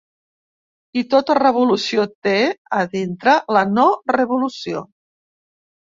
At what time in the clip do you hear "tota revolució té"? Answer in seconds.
1.11-2.35